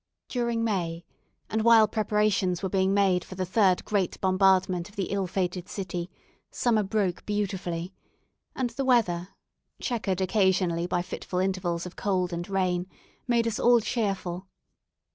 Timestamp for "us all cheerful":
13.45-14.47